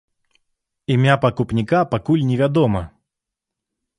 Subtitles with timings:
[0.93, 2.81] Імя пакупніка пакуль не вядома.